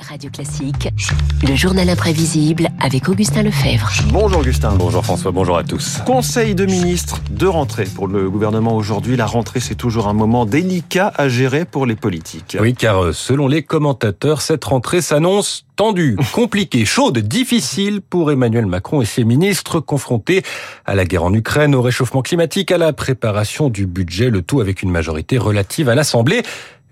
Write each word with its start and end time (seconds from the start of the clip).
Radio 0.00 0.30
Classique, 0.30 0.88
le 1.46 1.54
journal 1.56 1.88
imprévisible 1.90 2.68
avec 2.80 3.08
Augustin 3.08 3.42
Lefebvre. 3.42 3.90
Bonjour 4.12 4.40
Augustin. 4.40 4.74
Bonjour 4.76 5.04
François, 5.04 5.32
bonjour 5.32 5.58
à 5.58 5.64
tous. 5.64 5.98
Conseil 6.06 6.54
de 6.54 6.66
ministres 6.66 7.20
de 7.30 7.46
rentrée 7.46 7.84
pour 7.84 8.06
le 8.06 8.30
gouvernement 8.30 8.76
aujourd'hui. 8.76 9.16
La 9.16 9.26
rentrée, 9.26 9.60
c'est 9.60 9.74
toujours 9.74 10.06
un 10.08 10.12
moment 10.12 10.46
délicat 10.46 11.12
à 11.16 11.28
gérer 11.28 11.64
pour 11.64 11.84
les 11.84 11.96
politiques. 11.96 12.56
Oui, 12.60 12.74
car 12.74 13.04
euh, 13.04 13.12
selon 13.12 13.48
les 13.48 13.62
commentateurs, 13.62 14.40
cette 14.40 14.64
rentrée 14.64 15.00
s'annonce 15.00 15.64
tendue, 15.74 16.16
compliquée, 16.32 16.84
chaude, 16.84 17.18
difficile 17.18 18.00
pour 18.00 18.30
Emmanuel 18.30 18.66
Macron 18.66 19.00
et 19.00 19.06
ses 19.06 19.24
ministres 19.24 19.80
confrontés 19.80 20.42
à 20.86 20.94
la 20.94 21.04
guerre 21.04 21.24
en 21.24 21.34
Ukraine, 21.34 21.74
au 21.74 21.82
réchauffement 21.82 22.22
climatique, 22.22 22.72
à 22.72 22.78
la 22.78 22.92
préparation 22.92 23.68
du 23.68 23.86
budget, 23.86 24.30
le 24.30 24.42
tout 24.42 24.60
avec 24.60 24.82
une 24.82 24.90
majorité 24.90 25.38
relative 25.38 25.88
à 25.88 25.94
l'Assemblée. 25.94 26.42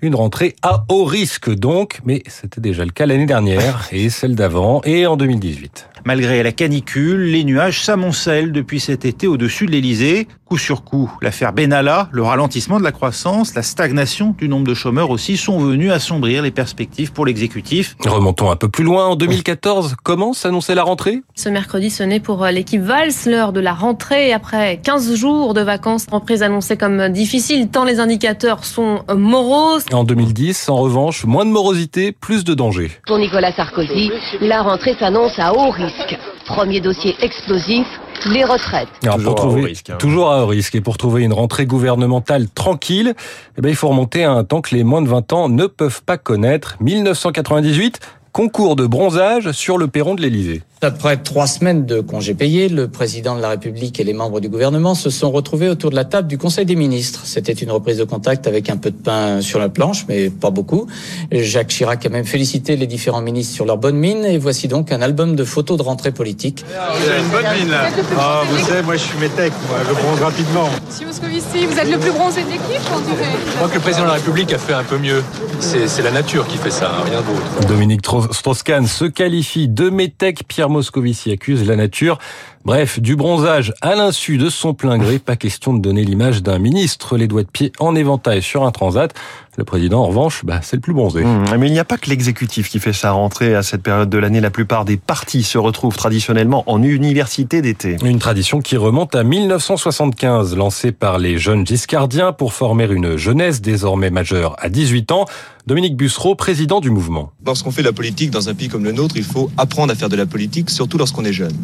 Une 0.03 0.15
rentrée 0.15 0.55
à 0.63 0.85
haut 0.91 1.05
risque 1.05 1.51
donc, 1.51 2.01
mais 2.05 2.23
c'était 2.27 2.61
déjà 2.61 2.85
le 2.85 2.91
cas 2.91 3.07
l'année 3.07 3.25
dernière 3.25 3.89
et 3.93 4.11
celle 4.11 4.35
d'avant 4.35 4.83
et 4.85 5.07
en 5.07 5.17
2018. 5.17 5.89
Malgré 6.07 6.45
la 6.45 6.53
canicule, 6.53 7.33
les 7.33 7.43
nuages 7.43 7.83
s'amoncellent 7.83 8.53
depuis 8.53 8.79
cet 8.79 9.05
été 9.05 9.27
au-dessus 9.27 9.67
de 9.67 9.73
l'Elysée. 9.73 10.29
Coup 10.45 10.59
sur 10.59 10.85
coup, 10.85 11.13
l'affaire 11.21 11.53
Benalla, 11.53 12.09
le 12.13 12.23
ralentissement 12.23 12.79
de 12.79 12.85
la 12.85 12.93
croissance, 12.93 13.57
la 13.57 13.63
stagnation 13.63 14.33
du 14.39 14.49
nombre 14.49 14.69
de 14.69 14.75
chômeurs 14.75 15.11
aussi 15.11 15.37
sont 15.37 15.59
venus 15.59 15.91
assombrir 15.91 16.43
les 16.43 16.53
perspectives 16.53 17.13
pour 17.13 17.27
l'exécutif. 17.27 17.97
Remontons 18.07 18.53
un 18.53 18.55
peu 18.55 18.69
plus 18.69 18.85
loin. 18.85 19.07
En 19.07 19.17
2014, 19.17 19.97
comment 20.05 20.33
s'annonçait 20.33 20.77
la 20.77 20.85
rentrée? 20.85 21.23
Ce 21.35 21.49
mercredi 21.49 21.91
sonnait 21.91 22.21
pour 22.21 22.45
euh, 22.45 22.53
l'équipe 22.53 22.83
Valls 22.83 23.11
l'heure 23.27 23.53
de 23.53 23.59
la 23.59 23.73
rentrée. 23.73 24.33
Après 24.33 24.79
15 24.85 25.17
jours 25.17 25.55
de 25.55 25.63
vacances, 25.63 26.07
reprise 26.09 26.45
annoncée 26.45 26.77
comme 26.77 27.09
difficile 27.09 27.69
tant 27.69 27.83
les 27.83 27.99
indicateurs 27.99 28.65
sont 28.65 29.01
moroses. 29.13 29.86
En 29.93 30.03
2010, 30.03 30.69
en 30.69 30.77
revanche, 30.77 31.25
moins 31.25 31.45
de 31.45 31.51
morosité, 31.51 32.11
plus 32.11 32.43
de 32.43 32.55
danger. 32.55 32.91
Pour 33.07 33.19
Nicolas 33.19 33.53
Sarkozy, 33.53 34.11
la 34.41 34.63
rentrée 34.63 34.95
s'annonce 34.99 35.39
à 35.39 35.53
haut 35.55 35.71
risque. 35.71 36.19
Premier 36.45 36.81
dossier 36.81 37.15
explosif, 37.21 37.87
les 38.27 38.43
retraites. 38.45 38.89
Alors, 39.05 39.17
Toujours 39.17 39.35
pour 39.37 39.45
à 39.45 39.47
haut 39.47 39.51
trouver, 39.51 39.65
risque, 39.67 39.91
hein. 39.91 39.97
toujours 39.99 40.33
à 40.33 40.43
haut 40.43 40.47
risque. 40.49 40.75
Et 40.75 40.81
pour 40.81 40.99
trouver 40.99 41.23
une 41.23 41.33
rentrée 41.33 41.67
gouvernementale 41.67 42.49
tranquille, 42.49 43.15
eh 43.57 43.61
ben, 43.61 43.69
il 43.69 43.77
faut 43.77 43.89
remonter 43.89 44.25
à 44.25 44.33
un 44.33 44.43
temps 44.43 44.61
que 44.61 44.75
les 44.75 44.83
moins 44.83 45.03
de 45.03 45.09
20 45.09 45.33
ans 45.33 45.49
ne 45.49 45.67
peuvent 45.67 46.03
pas 46.03 46.19
connaître. 46.19 46.77
1998, 46.81 48.01
concours 48.33 48.75
de 48.75 48.87
bronzage 48.87 49.53
sur 49.53 49.79
le 49.79 49.87
perron 49.87 50.17
de 50.17 50.23
l'Élysée. 50.23 50.63
Après 50.83 51.17
trois 51.17 51.47
semaines 51.47 51.87
de 51.87 52.01
congés 52.01 52.35
payés, 52.35 52.69
le 52.69 52.87
président 52.87 53.35
de 53.35 53.41
la 53.41 53.49
République 53.49 53.99
et 53.99 54.05
les 54.05 54.13
membres 54.13 54.41
du 54.41 54.51
gouvernement 54.51 54.95
se 54.95 55.09
sont 55.09 55.31
retrouvés 55.31 55.71
autour 55.71 55.89
de 55.89 55.97
la 55.97 56.05
table 56.05 56.29
du 56.29 56.37
Conseil 56.37 56.67
des 56.67 56.77
ministres. 56.77 57.23
C'était 57.25 57.55
une 57.55 57.71
reprise 57.71 57.97
de 57.97 58.05
contact 58.05 58.47
avec 58.47 58.69
un 58.69 58.77
peu 58.77 58.91
de 58.91 58.97
pain 58.97 59.41
sur 59.41 59.59
la 59.59 59.71
planche, 59.71 60.05
mais 60.07 60.29
pas 60.29 60.51
beaucoup. 60.51 60.87
Jacques 61.33 61.69
Chirac 61.69 62.05
a 62.05 62.11
même 62.11 62.27
félicité 62.27 62.77
les 62.77 62.87
différents 62.87 63.23
ministres 63.23 63.55
sur 63.55 63.65
leur 63.65 63.79
bonne 63.79 63.97
mine. 63.97 64.27
Et 64.27 64.37
voici 64.37 64.69
donc 64.69 64.93
un 64.93 65.01
album 65.01 65.35
de 65.35 65.45
photos 65.45 65.79
de 65.79 65.83
rentrée 65.83 66.13
politique. 66.13 66.63
Vous 66.69 67.09
avez 67.09 67.23
une 67.23 67.29
bonne 67.31 67.59
mine 67.59 67.71
là. 67.71 67.89
Ah, 68.19 68.43
vous 68.47 68.59
savez, 68.67 68.83
moi 68.83 68.97
je 68.97 69.03
suis 69.03 69.19
métèque, 69.19 69.55
moi, 69.71 69.79
je 69.89 69.95
bronze 69.95 70.21
rapidement. 70.21 70.69
Monsieur 70.87 71.07
Moscovici, 71.07 71.65
vous 71.67 71.79
êtes 71.79 71.91
le 71.91 71.99
plus 71.99 72.13
bronzé 72.13 72.43
de 72.43 72.51
l'équipe, 72.51 72.83
on 72.95 73.01
dirait. 73.01 73.33
Je 73.47 73.57
crois 73.57 73.69
que 73.69 73.75
le 73.77 73.81
président 73.81 74.03
de 74.03 74.09
la 74.09 74.15
République 74.17 74.53
a 74.53 74.59
fait 74.59 74.75
un 74.75 74.85
peu 74.85 74.99
mieux. 74.99 75.25
C'est 75.59 76.03
la 76.03 76.11
nature 76.11 76.47
qui 76.47 76.59
fait 76.59 76.71
ça, 76.71 76.93
rien 77.07 77.23
d'autre. 77.23 77.67
Dominique 77.67 78.03
Strauss-Kahn 78.05 78.87
se 78.87 79.07
qualifie 79.07 79.69
de 79.69 79.89
métèque. 79.89 80.47
Pierre 80.47 80.66
Moscovici 80.69 81.31
accuse 81.31 81.65
la 81.65 81.77
nature. 81.77 82.19
Bref, 82.67 82.99
du 82.99 83.15
bronzage 83.15 83.73
à 83.81 83.95
l'insu 83.95 84.39
de 84.39 84.51
son 84.51 84.75
plein 84.75 84.99
gré. 84.99 85.21
Pas 85.21 85.37
question 85.37 85.73
de 85.73 85.79
donner 85.79 86.03
l'image 86.03 86.43
d'un 86.43 86.59
ministre, 86.59 87.17
les 87.17 87.29
doigts 87.29 87.45
de 87.45 87.49
pied 87.49 87.71
en 87.79 87.95
éventail 87.95 88.43
sur 88.43 88.65
un 88.65 88.73
transat. 88.73 89.15
Le 89.57 89.63
président, 89.63 90.01
en 90.03 90.09
revanche, 90.09 90.45
bah, 90.45 90.59
c'est 90.65 90.75
le 90.75 90.81
plus 90.81 90.93
bronzé. 90.93 91.23
Mmh, 91.23 91.45
Mais 91.61 91.69
il 91.69 91.73
n'y 91.73 91.79
a 91.79 91.85
pas 91.85 91.97
que 91.97 92.11
l'exécutif 92.11 92.69
qui 92.69 92.81
fait 92.81 92.93
sa 92.93 93.13
rentrée 93.13 93.55
à 93.55 93.63
cette 93.63 93.85
période 93.85 94.11
de 94.11 94.19
l'année. 94.19 94.41
La 94.41 94.51
plupart 94.51 94.85
des 94.85 94.97
partis 94.97 95.45
se 95.45 95.59
retrouvent 95.59 95.97
traditionnellement 95.97 96.65
en 96.67 96.83
université 96.83 97.63
d'été. 97.63 97.99
Une 98.05 98.19
tradition 98.19 98.61
qui 98.61 98.77
remonte 98.77 99.15
à 99.15 99.23
1975, 99.23 100.57
lancée 100.57 100.91
par 100.91 101.21
les 101.21 101.39
jeunes 101.39 101.65
giscardiens 101.65 102.33
pour 102.33 102.53
former 102.53 102.89
une 102.91 103.17
jeunesse 103.17 103.61
désormais 103.61 104.11
majeure 104.11 104.57
à 104.59 104.71
18 104.71 105.13
ans. 105.13 105.27
Dominique 105.69 105.97
Bussereau, 105.97 106.35
président 106.35 106.81
du 106.81 106.91
mouvement. 106.91 107.31
Lorsqu'on 107.47 107.71
fait 107.71 107.83
de 107.83 107.87
la 107.87 107.93
politique 107.93 108.33
dans 108.33 108.49
un 108.49 108.55
pays 108.55 108.67
comme 108.67 108.83
le 108.83 108.91
nôtre, 108.91 109.17
il 109.17 109.25
faut 109.25 109.53
apprendre 109.57 109.93
à 109.93 109.95
faire 109.95 110.09
de 110.09 110.17
la 110.17 110.27
politique, 110.27 110.69
surtout 110.69 110.99
lorsqu'on 110.99 111.25
est 111.25 111.33
jeune. 111.33 111.55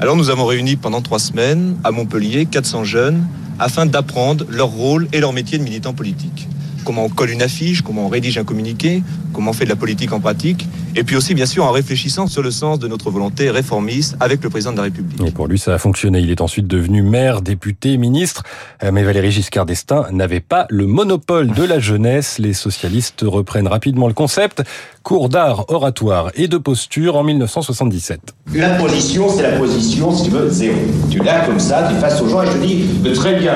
Alors 0.00 0.16
nous 0.16 0.30
avons 0.30 0.46
réuni 0.46 0.76
pendant 0.76 1.02
trois 1.02 1.18
semaines 1.18 1.76
à 1.84 1.90
Montpellier 1.90 2.46
400 2.46 2.84
jeunes 2.84 3.26
afin 3.58 3.84
d'apprendre 3.84 4.46
leur 4.48 4.68
rôle 4.68 5.06
et 5.12 5.20
leur 5.20 5.34
métier 5.34 5.58
de 5.58 5.62
militant 5.62 5.92
politique. 5.92 6.48
Comment 6.86 7.04
on 7.04 7.10
colle 7.10 7.28
une 7.28 7.42
affiche, 7.42 7.82
comment 7.82 8.06
on 8.06 8.08
rédige 8.08 8.38
un 8.38 8.44
communiqué, 8.44 9.02
comment 9.34 9.50
on 9.50 9.52
fait 9.52 9.66
de 9.66 9.68
la 9.68 9.76
politique 9.76 10.14
en 10.14 10.18
pratique, 10.18 10.66
et 10.96 11.04
puis 11.04 11.16
aussi 11.16 11.34
bien 11.34 11.46
sûr 11.46 11.64
en 11.64 11.70
réfléchissant 11.70 12.26
sur 12.26 12.42
le 12.42 12.50
sens 12.50 12.78
de 12.78 12.88
notre 12.88 13.10
volonté 13.10 13.50
réformiste 13.50 14.16
avec 14.20 14.42
le 14.42 14.50
président 14.50 14.72
de 14.72 14.78
la 14.78 14.84
République. 14.84 15.20
Et 15.24 15.30
pour 15.30 15.46
lui, 15.46 15.58
ça 15.58 15.74
a 15.74 15.78
fonctionné. 15.78 16.20
Il 16.20 16.30
est 16.30 16.40
ensuite 16.40 16.66
devenu 16.66 17.02
maire, 17.02 17.42
député, 17.42 17.96
ministre. 17.96 18.42
Euh, 18.82 18.90
Mais 18.92 19.02
Valéry 19.02 19.30
Giscard 19.30 19.66
d'Estaing 19.66 20.06
n'avait 20.12 20.40
pas 20.40 20.66
le 20.70 20.86
monopole 20.86 21.48
de 21.48 21.64
la 21.64 21.78
jeunesse. 21.78 22.38
Les 22.38 22.52
socialistes 22.52 23.24
reprennent 23.26 23.68
rapidement 23.68 24.08
le 24.08 24.14
concept. 24.14 24.62
Cours 25.02 25.28
d'art, 25.28 25.64
oratoire 25.68 26.30
et 26.34 26.46
de 26.46 26.58
posture 26.58 27.16
en 27.16 27.24
1977. 27.24 28.20
La 28.54 28.70
position, 28.70 29.28
c'est 29.34 29.42
la 29.42 29.58
position, 29.58 30.14
si 30.14 30.24
tu 30.24 30.30
veux, 30.30 30.50
zéro. 30.50 30.76
Tu 31.10 31.18
l'as 31.20 31.46
comme 31.46 31.60
ça, 31.60 31.88
tu 31.88 31.94
es 31.94 31.98
face 31.98 32.20
aux 32.20 32.28
gens 32.28 32.42
et 32.42 32.46
je 32.46 32.52
te 32.52 32.58
dis, 32.58 32.84
euh, 33.06 33.14
très 33.14 33.36
bien, 33.36 33.54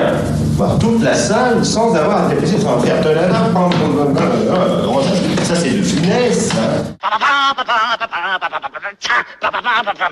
voir 0.55 0.79
toute 0.79 1.03
la 1.03 1.13
salle 1.13 1.63
sans 1.63 1.93
avoir 1.93 2.27
à 2.27 2.29
te 2.31 2.39
faire 2.39 2.59
ça 5.45 5.55
c'est 5.55 5.69
funeste. 5.83 6.53
hein. 6.55 6.95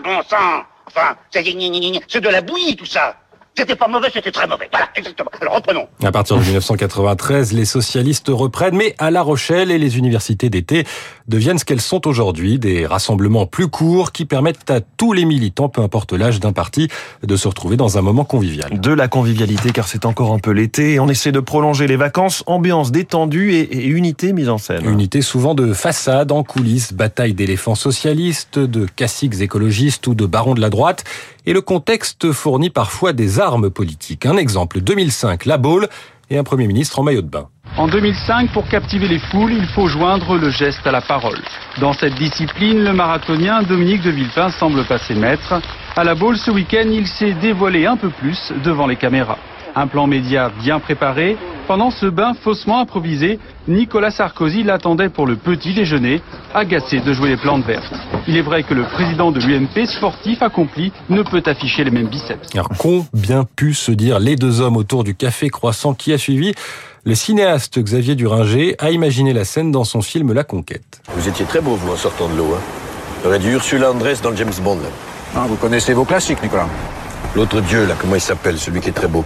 Bon 0.04 0.22
sang 0.30 0.64
Enfin, 0.86 1.16
c'est 1.32 1.40
de 2.22 2.30
la 2.30 2.42
bouillie 2.42 2.76
tout 2.76 2.86
ça 2.86 3.16
C'était 3.56 3.76
pas 3.76 3.88
mauvais, 3.88 4.10
c'était 4.12 4.32
très 4.32 4.48
mauvais. 4.48 4.68
Voilà, 4.72 4.90
exactement. 4.96 5.30
Alors 5.40 5.56
reprenons. 5.56 5.88
À 6.04 6.12
partir 6.12 6.38
de 6.38 6.42
1993, 6.42 7.54
les 7.54 7.66
socialistes 7.66 8.30
reprennent, 8.30 8.76
mais 8.76 8.96
à 8.98 9.12
La 9.12 9.22
Rochelle 9.22 9.70
et 9.70 9.78
les 9.78 9.98
universités 9.98 10.50
d'été 10.50 10.86
deviennent 11.28 11.60
ce 11.60 11.66
qu'elles 11.66 11.82
sont 11.82 12.08
aujourd'hui, 12.08 12.58
des 12.58 12.86
rassemblements 12.86 13.46
plus 13.46 13.68
courts 13.68 14.12
qui 14.12 14.26
permettent 14.26 14.70
à 14.72 14.82
tous 14.82 15.14
les 15.14 15.26
militants, 15.26 15.70
peu 15.70 15.82
importe 15.82 16.14
l'âge 16.14 16.40
d'un 16.40 16.52
parti, 16.52 16.88
de 17.22 17.36
se 17.36 17.48
retrouver 17.48 17.78
dans 17.78 17.98
un 17.98 18.02
moment 18.02 18.26
convivial. 18.26 18.80
De 18.80 18.92
la 18.92 19.08
convivialité, 19.08 19.72
car 19.72 19.88
c'est 19.88 20.06
encore 20.06 20.34
un 20.34 20.40
peu 20.40 20.52
l'été, 20.52 20.94
et 20.94 21.00
on 21.00 21.08
essaie 21.08 21.32
de 21.32 21.40
prolonger 21.40 21.88
les 21.88 21.96
vacances, 21.96 22.44
ambiance 22.48 22.92
détendue 22.92 23.54
et, 23.54 23.62
et 23.62 23.86
unité 23.88 24.34
mise 24.34 24.50
en 24.50 24.58
scène. 24.58 24.86
Unité 24.90 25.22
souvent 25.22 25.54
de 25.54 25.74
façade, 25.74 26.32
en 26.32 26.44
coulisses, 26.44 26.92
bataille 26.92 27.34
d'éléphants 27.34 27.76
socialistes, 27.76 28.60
de 28.60 28.86
caciques 28.86 29.40
écologistes 29.42 30.08
ou 30.08 30.16
de 30.16 30.26
barons 30.26 30.56
de 30.56 30.62
la 30.62 30.70
droite, 30.70 31.04
et 31.46 31.54
le 31.54 31.62
contexte 31.62 32.32
fournit 32.32 32.70
parfois 32.70 33.14
des 33.14 33.40
armes 33.40 33.70
politiques. 33.70 34.26
Un 34.26 34.38
exemple, 34.38 34.82
2005, 34.82 35.46
la 35.46 35.58
Baule 35.58 35.88
et 36.30 36.38
un 36.38 36.44
Premier 36.44 36.68
ministre 36.68 37.00
en 37.00 37.04
maillot 37.04 37.22
de 37.22 37.30
bain. 37.30 37.48
En 37.78 37.88
2005, 37.88 38.52
pour 38.52 38.68
captiver 38.68 39.08
les 39.08 39.18
foules, 39.18 39.54
il 39.54 39.66
faut 39.66 39.88
joindre 39.88 40.38
le 40.38 40.52
geste 40.52 40.86
à 40.86 40.92
la 40.92 41.02
parole. 41.02 41.40
Dans 41.80 41.94
cette 41.94 42.14
discipline, 42.16 42.84
le 42.84 42.94
marathonien 42.94 43.64
Dominique 43.64 44.04
de 44.04 44.12
Villepin 44.12 44.52
semble 44.52 44.86
passer 44.86 45.16
maître. 45.16 45.60
À 45.96 46.04
la 46.04 46.14
Baule, 46.14 46.38
ce 46.38 46.52
week-end, 46.52 46.88
il 46.92 47.08
s'est 47.08 47.34
dévoilé 47.34 47.88
un 47.88 47.98
peu 47.98 48.10
plus 48.10 48.54
devant 48.64 48.86
les 48.86 48.96
caméras. 48.96 49.40
Un 49.76 49.88
plan 49.88 50.06
média 50.06 50.52
bien 50.62 50.80
préparé. 50.80 51.36
Pendant 51.68 51.92
ce 51.92 52.06
bain 52.08 52.34
faussement 52.44 52.82
improvisé, 52.82 53.40
Nicolas 53.70 54.12
Sarkozy 54.12 54.64
l'attendait 54.64 55.08
pour 55.08 55.26
le 55.26 55.38
petit 55.38 55.74
déjeuner, 55.74 56.22
agacé 56.54 57.00
de 57.00 57.14
jouer 57.14 57.30
les 57.30 57.38
plantes 57.38 57.66
vertes. 57.66 57.94
Il 58.28 58.36
est 58.36 58.42
vrai 58.42 58.64
que 58.64 58.74
le 58.74 58.84
président 58.84 59.32
de 59.32 59.40
l'UMP, 59.40 59.86
sportif 59.86 60.42
accompli, 60.42 60.92
ne 61.10 61.22
peut 61.24 61.42
afficher 61.46 61.86
les 61.86 61.92
mêmes 61.92 62.10
biceps. 62.10 62.50
Alors 62.54 62.68
qu'ont 62.70 63.06
bien 63.14 63.46
pu 63.56 63.74
se 63.74 63.92
dire 63.92 64.20
les 64.20 64.36
deux 64.36 64.60
hommes 64.60 64.76
autour 64.76 65.06
du 65.06 65.16
café 65.16 65.50
croissant 65.50 65.94
qui 65.94 66.12
a 66.12 66.18
suivi? 66.18 66.54
Le 67.06 67.16
cinéaste 67.16 67.80
Xavier 67.80 68.16
Duringer 68.16 68.76
a 68.80 68.92
imaginé 68.92 69.32
la 69.32 69.46
scène 69.46 69.72
dans 69.72 69.86
son 69.86 70.02
film 70.02 70.34
La 70.34 70.44
Conquête. 70.44 71.02
Vous 71.16 71.30
étiez 71.30 71.46
très 71.46 71.62
beau, 71.62 71.76
vous, 71.76 71.94
en 71.94 71.98
sortant 71.98 72.28
de 72.28 72.36
l'eau. 72.36 72.54
Hein. 72.56 72.62
Il 73.24 73.28
aurait 73.28 73.40
dû 73.40 73.52
Ursula 73.54 73.92
Andress 73.92 74.22
dans 74.22 74.32
le 74.32 74.36
James 74.36 74.54
Bond. 74.62 74.76
Là. 74.76 74.90
Ah, 75.36 75.46
vous 75.48 75.56
connaissez 75.56 75.94
vos 75.94 76.06
classiques, 76.06 76.44
Nicolas 76.44 76.68
L'autre 77.36 77.62
dieu, 77.62 77.86
là, 77.86 77.96
comment 78.00 78.16
il 78.16 78.22
s'appelle, 78.22 78.60
celui 78.60 78.82
qui 78.82 78.90
est 78.90 78.94
très 78.94 79.08
beau? 79.08 79.24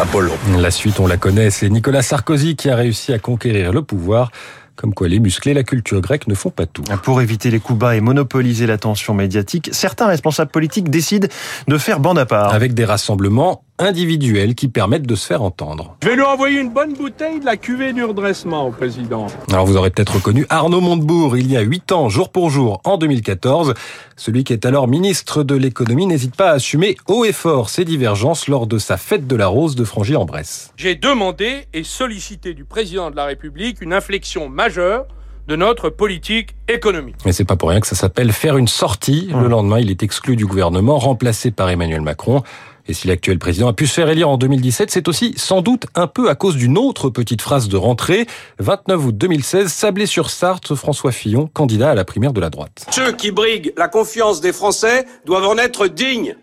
Apollon. 0.00 0.32
La 0.58 0.70
suite, 0.70 0.98
on 0.98 1.06
la 1.06 1.18
connaît, 1.18 1.50
c'est 1.50 1.68
Nicolas 1.68 2.00
Sarkozy 2.00 2.56
qui 2.56 2.70
a 2.70 2.76
réussi 2.76 3.12
à 3.12 3.18
conquérir 3.18 3.70
le 3.70 3.82
pouvoir. 3.82 4.30
Comme 4.74 4.94
quoi 4.94 5.08
les 5.08 5.20
musclés, 5.20 5.52
la 5.52 5.62
culture 5.62 6.00
grecque 6.00 6.26
ne 6.26 6.34
font 6.34 6.48
pas 6.48 6.64
tout. 6.64 6.82
Pour 7.02 7.20
éviter 7.20 7.50
les 7.50 7.60
coups 7.60 7.78
bas 7.78 7.94
et 7.94 8.00
monopoliser 8.00 8.66
l'attention 8.66 9.12
médiatique, 9.12 9.68
certains 9.72 10.06
responsables 10.06 10.50
politiques 10.50 10.88
décident 10.88 11.28
de 11.68 11.76
faire 11.76 12.00
bande 12.00 12.18
à 12.18 12.24
part. 12.24 12.54
Avec 12.54 12.72
des 12.72 12.86
rassemblements 12.86 13.62
individuelles 13.80 14.54
qui 14.54 14.68
permettent 14.68 15.06
de 15.06 15.14
se 15.14 15.26
faire 15.26 15.42
entendre. 15.42 15.96
Je 16.02 16.08
vais 16.08 16.16
lui 16.16 16.22
envoyer 16.22 16.60
une 16.60 16.70
bonne 16.70 16.94
bouteille 16.94 17.40
de 17.40 17.44
la 17.44 17.56
cuvée 17.56 17.92
du 17.92 18.04
redressement 18.04 18.66
au 18.66 18.70
président. 18.70 19.26
Alors 19.50 19.66
vous 19.66 19.76
aurez 19.76 19.90
peut-être 19.90 20.14
reconnu 20.14 20.46
Arnaud 20.48 20.80
Montebourg 20.80 21.36
il 21.36 21.50
y 21.50 21.56
a 21.56 21.60
8 21.60 21.92
ans, 21.92 22.08
jour 22.08 22.30
pour 22.30 22.50
jour, 22.50 22.80
en 22.84 22.98
2014. 22.98 23.74
Celui 24.16 24.44
qui 24.44 24.52
est 24.52 24.66
alors 24.66 24.86
ministre 24.86 25.42
de 25.42 25.54
l'économie 25.54 26.06
n'hésite 26.06 26.36
pas 26.36 26.50
à 26.50 26.54
assumer 26.54 26.96
haut 27.08 27.24
et 27.24 27.32
fort 27.32 27.70
ses 27.70 27.84
divergences 27.84 28.48
lors 28.48 28.66
de 28.66 28.78
sa 28.78 28.96
fête 28.96 29.26
de 29.26 29.36
la 29.36 29.46
rose 29.46 29.74
de 29.76 29.84
Frangy-en-Bresse. 29.84 30.72
J'ai 30.76 30.94
demandé 30.94 31.66
et 31.72 31.82
sollicité 31.82 32.54
du 32.54 32.64
président 32.64 33.10
de 33.10 33.16
la 33.16 33.24
République 33.24 33.80
une 33.80 33.92
inflexion 33.92 34.48
majeure 34.48 35.06
de 35.48 35.56
notre 35.56 35.90
politique 35.90 36.54
économique. 36.68 37.16
Mais 37.24 37.32
c'est 37.32 37.44
pas 37.44 37.56
pour 37.56 37.70
rien 37.70 37.80
que 37.80 37.86
ça 37.86 37.96
s'appelle 37.96 38.32
faire 38.32 38.56
une 38.56 38.68
sortie. 38.68 39.30
Le 39.34 39.48
lendemain, 39.48 39.80
il 39.80 39.90
est 39.90 40.02
exclu 40.02 40.36
du 40.36 40.46
gouvernement, 40.46 40.98
remplacé 40.98 41.50
par 41.50 41.68
Emmanuel 41.70 42.02
Macron. 42.02 42.42
Et 42.90 42.92
si 42.92 43.06
l'actuel 43.06 43.38
président 43.38 43.68
a 43.68 43.72
pu 43.72 43.86
se 43.86 43.94
faire 43.94 44.08
élire 44.08 44.28
en 44.28 44.36
2017, 44.36 44.90
c'est 44.90 45.06
aussi 45.06 45.32
sans 45.36 45.62
doute 45.62 45.86
un 45.94 46.08
peu 46.08 46.28
à 46.28 46.34
cause 46.34 46.56
d'une 46.56 46.76
autre 46.76 47.08
petite 47.08 47.40
phrase 47.40 47.68
de 47.68 47.76
rentrée. 47.76 48.26
29 48.58 49.06
août 49.06 49.16
2016, 49.16 49.68
Sablé-sur-Sarthe, 49.68 50.74
François 50.74 51.12
Fillon, 51.12 51.48
candidat 51.54 51.92
à 51.92 51.94
la 51.94 52.04
primaire 52.04 52.32
de 52.32 52.40
la 52.40 52.50
droite. 52.50 52.86
Ceux 52.90 53.12
qui 53.12 53.30
briguent 53.30 53.72
la 53.76 53.86
confiance 53.86 54.40
des 54.40 54.52
Français 54.52 55.06
doivent 55.24 55.46
en 55.46 55.56
être 55.56 55.86
dignes. 55.86 56.34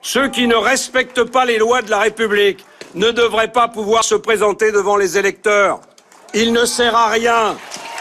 Ceux 0.00 0.28
qui 0.28 0.46
ne 0.46 0.54
respectent 0.54 1.24
pas 1.24 1.44
les 1.44 1.58
lois 1.58 1.82
de 1.82 1.90
la 1.90 1.98
République 1.98 2.64
ne 2.94 3.10
devraient 3.10 3.50
pas 3.50 3.66
pouvoir 3.66 4.04
se 4.04 4.14
présenter 4.14 4.70
devant 4.70 4.96
les 4.96 5.18
électeurs. 5.18 5.80
Il 6.32 6.52
ne 6.52 6.64
sert 6.64 6.94
à 6.94 7.08
rien 7.08 7.56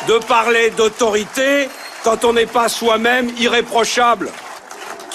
de 0.07 0.23
parler 0.25 0.69
d'autorité 0.77 1.67
quand 2.03 2.25
on 2.25 2.33
n'est 2.33 2.45
pas 2.45 2.69
soi-même 2.69 3.31
irréprochable. 3.39 4.29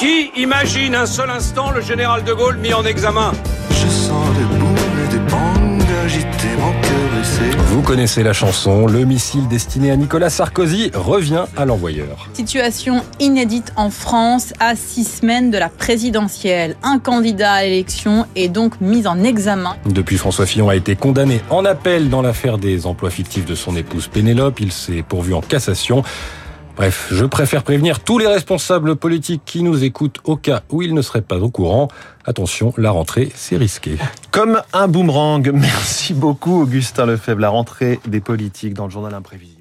Qui 0.02 0.32
imagine 0.34 0.96
un 0.96 1.06
seul 1.06 1.30
instant 1.30 1.70
le 1.70 1.80
général 1.80 2.24
de 2.24 2.32
Gaulle 2.32 2.56
mis 2.56 2.74
en 2.74 2.84
examen 2.84 3.30
Je 3.70 3.86
sens 3.86 4.26
des 4.36 4.42
boules 4.42 5.04
et 5.04 5.12
des 5.12 5.30
bangs 5.30 5.62
agiter 6.04 6.48
mon 6.58 6.72
cœur 6.72 7.08
blessé. 7.14 7.56
Vous 7.68 7.82
connaissez 7.82 8.24
la 8.24 8.32
chanson, 8.32 8.88
le 8.88 9.04
missile 9.04 9.46
destiné 9.46 9.92
à 9.92 9.96
Nicolas 9.96 10.28
Sarkozy 10.28 10.90
revient 10.92 11.44
à 11.56 11.64
l'envoyeur. 11.64 12.28
Situation 12.32 13.04
inédite 13.20 13.72
en 13.76 13.90
France 13.90 14.52
à 14.58 14.74
six 14.74 15.04
semaines 15.04 15.52
de 15.52 15.58
la 15.58 15.68
présidentielle. 15.68 16.74
Un 16.82 16.98
candidat 16.98 17.52
à 17.52 17.62
l'élection 17.62 18.26
est 18.34 18.48
donc 18.48 18.80
mis 18.80 19.06
en 19.06 19.22
examen. 19.22 19.76
Depuis, 19.86 20.18
François 20.18 20.46
Fillon 20.46 20.68
a 20.68 20.74
été 20.74 20.96
condamné 20.96 21.40
en 21.48 21.64
appel 21.64 22.10
dans 22.10 22.22
l'affaire 22.22 22.58
des 22.58 22.86
emplois 22.86 23.10
fictifs 23.10 23.44
de 23.44 23.54
son 23.54 23.76
épouse 23.76 24.08
Pénélope. 24.08 24.58
Il 24.58 24.72
s'est 24.72 25.04
pourvu 25.08 25.32
en 25.32 25.42
cassation. 25.42 26.02
Bref, 26.76 27.08
je 27.10 27.24
préfère 27.26 27.64
prévenir 27.64 28.00
tous 28.00 28.18
les 28.18 28.26
responsables 28.26 28.96
politiques 28.96 29.42
qui 29.44 29.62
nous 29.62 29.84
écoutent 29.84 30.20
au 30.24 30.36
cas 30.36 30.62
où 30.70 30.80
ils 30.80 30.94
ne 30.94 31.02
seraient 31.02 31.22
pas 31.22 31.38
au 31.38 31.50
courant. 31.50 31.88
Attention, 32.24 32.72
la 32.78 32.90
rentrée, 32.90 33.30
c'est 33.34 33.56
risqué. 33.56 33.98
Comme 34.30 34.62
un 34.72 34.88
boomerang. 34.88 35.50
Merci 35.54 36.14
beaucoup, 36.14 36.62
Augustin 36.62 37.04
Lefebvre. 37.04 37.40
La 37.40 37.50
rentrée 37.50 38.00
des 38.06 38.20
politiques 38.20 38.74
dans 38.74 38.86
le 38.86 38.90
journal 38.90 39.12
imprévisible. 39.12 39.51